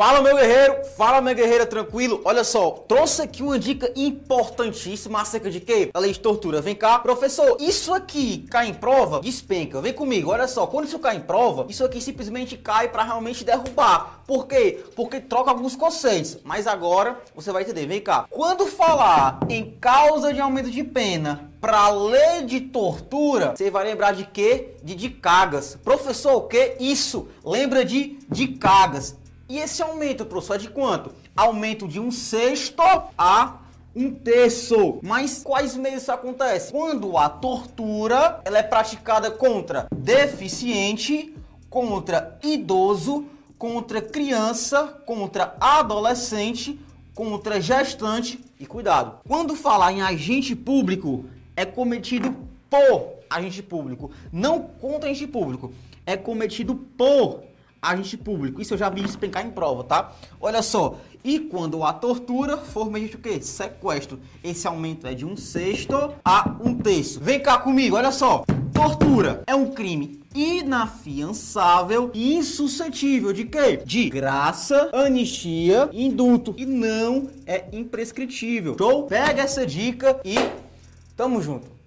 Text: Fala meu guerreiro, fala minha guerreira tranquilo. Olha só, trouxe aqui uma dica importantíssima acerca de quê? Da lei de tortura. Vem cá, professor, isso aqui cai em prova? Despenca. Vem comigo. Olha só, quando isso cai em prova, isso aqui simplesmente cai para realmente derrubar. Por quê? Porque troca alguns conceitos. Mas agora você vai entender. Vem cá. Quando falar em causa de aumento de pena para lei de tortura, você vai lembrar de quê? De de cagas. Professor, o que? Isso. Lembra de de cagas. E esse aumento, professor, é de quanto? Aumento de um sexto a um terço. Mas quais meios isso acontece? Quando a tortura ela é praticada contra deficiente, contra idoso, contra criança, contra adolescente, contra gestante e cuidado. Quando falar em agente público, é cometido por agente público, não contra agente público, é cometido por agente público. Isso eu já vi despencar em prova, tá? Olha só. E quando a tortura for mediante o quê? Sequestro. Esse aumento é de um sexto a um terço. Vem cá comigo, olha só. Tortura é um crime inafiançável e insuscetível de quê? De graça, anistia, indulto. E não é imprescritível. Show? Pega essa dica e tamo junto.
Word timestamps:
Fala 0.00 0.22
meu 0.22 0.34
guerreiro, 0.34 0.82
fala 0.96 1.20
minha 1.20 1.34
guerreira 1.34 1.66
tranquilo. 1.66 2.22
Olha 2.24 2.42
só, 2.42 2.70
trouxe 2.88 3.20
aqui 3.20 3.42
uma 3.42 3.58
dica 3.58 3.92
importantíssima 3.94 5.20
acerca 5.20 5.50
de 5.50 5.60
quê? 5.60 5.90
Da 5.92 6.00
lei 6.00 6.10
de 6.10 6.20
tortura. 6.20 6.62
Vem 6.62 6.74
cá, 6.74 6.98
professor, 7.00 7.58
isso 7.60 7.92
aqui 7.92 8.46
cai 8.50 8.68
em 8.68 8.72
prova? 8.72 9.20
Despenca. 9.20 9.78
Vem 9.82 9.92
comigo. 9.92 10.30
Olha 10.30 10.48
só, 10.48 10.66
quando 10.66 10.86
isso 10.86 10.98
cai 10.98 11.16
em 11.16 11.20
prova, 11.20 11.66
isso 11.68 11.84
aqui 11.84 12.00
simplesmente 12.00 12.56
cai 12.56 12.88
para 12.88 13.02
realmente 13.02 13.44
derrubar. 13.44 14.22
Por 14.26 14.46
quê? 14.46 14.82
Porque 14.96 15.20
troca 15.20 15.50
alguns 15.50 15.76
conceitos. 15.76 16.38
Mas 16.44 16.66
agora 16.66 17.20
você 17.34 17.52
vai 17.52 17.62
entender. 17.62 17.84
Vem 17.84 18.00
cá. 18.00 18.24
Quando 18.30 18.66
falar 18.66 19.40
em 19.50 19.72
causa 19.72 20.32
de 20.32 20.40
aumento 20.40 20.70
de 20.70 20.82
pena 20.82 21.52
para 21.60 21.90
lei 21.90 22.44
de 22.46 22.58
tortura, 22.58 23.54
você 23.54 23.70
vai 23.70 23.84
lembrar 23.84 24.12
de 24.12 24.24
quê? 24.24 24.76
De 24.82 24.94
de 24.94 25.10
cagas. 25.10 25.76
Professor, 25.84 26.36
o 26.36 26.48
que? 26.48 26.76
Isso. 26.80 27.28
Lembra 27.44 27.84
de 27.84 28.18
de 28.30 28.48
cagas. 28.48 29.19
E 29.50 29.58
esse 29.58 29.82
aumento, 29.82 30.24
professor, 30.24 30.54
é 30.54 30.58
de 30.58 30.70
quanto? 30.70 31.10
Aumento 31.36 31.88
de 31.88 31.98
um 31.98 32.12
sexto 32.12 32.80
a 33.18 33.58
um 33.96 34.14
terço. 34.14 35.00
Mas 35.02 35.42
quais 35.42 35.74
meios 35.74 36.02
isso 36.02 36.12
acontece? 36.12 36.70
Quando 36.70 37.18
a 37.18 37.28
tortura 37.28 38.40
ela 38.44 38.58
é 38.58 38.62
praticada 38.62 39.28
contra 39.28 39.88
deficiente, 39.92 41.34
contra 41.68 42.38
idoso, 42.44 43.26
contra 43.58 44.00
criança, 44.00 44.84
contra 45.04 45.56
adolescente, 45.60 46.78
contra 47.12 47.60
gestante 47.60 48.38
e 48.56 48.64
cuidado. 48.64 49.18
Quando 49.26 49.56
falar 49.56 49.90
em 49.90 50.00
agente 50.00 50.54
público, 50.54 51.24
é 51.56 51.64
cometido 51.64 52.36
por 52.70 53.14
agente 53.28 53.64
público, 53.64 54.12
não 54.32 54.60
contra 54.60 55.10
agente 55.10 55.26
público, 55.26 55.72
é 56.06 56.16
cometido 56.16 56.76
por 56.96 57.49
agente 57.80 58.16
público. 58.16 58.60
Isso 58.60 58.74
eu 58.74 58.78
já 58.78 58.88
vi 58.88 59.02
despencar 59.02 59.44
em 59.44 59.50
prova, 59.50 59.84
tá? 59.84 60.12
Olha 60.40 60.62
só. 60.62 60.96
E 61.22 61.38
quando 61.38 61.84
a 61.84 61.92
tortura 61.92 62.56
for 62.56 62.90
mediante 62.90 63.16
o 63.16 63.18
quê? 63.18 63.40
Sequestro. 63.40 64.18
Esse 64.42 64.66
aumento 64.66 65.06
é 65.06 65.14
de 65.14 65.26
um 65.26 65.36
sexto 65.36 66.14
a 66.24 66.56
um 66.64 66.74
terço. 66.74 67.20
Vem 67.20 67.40
cá 67.40 67.58
comigo, 67.58 67.96
olha 67.96 68.10
só. 68.10 68.44
Tortura 68.72 69.42
é 69.46 69.54
um 69.54 69.70
crime 69.70 70.20
inafiançável 70.34 72.10
e 72.14 72.34
insuscetível 72.34 73.32
de 73.32 73.44
quê? 73.44 73.78
De 73.84 74.08
graça, 74.08 74.88
anistia, 74.92 75.90
indulto. 75.92 76.54
E 76.56 76.64
não 76.64 77.28
é 77.46 77.66
imprescritível. 77.72 78.76
Show? 78.78 79.06
Pega 79.06 79.42
essa 79.42 79.66
dica 79.66 80.20
e 80.24 80.36
tamo 81.16 81.42
junto. 81.42 81.70